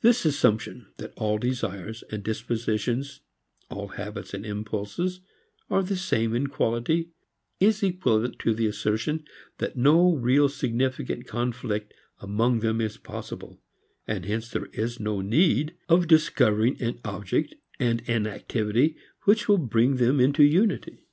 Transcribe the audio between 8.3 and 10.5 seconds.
to the assertion that no real or